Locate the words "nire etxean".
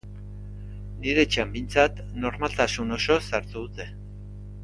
1.03-1.51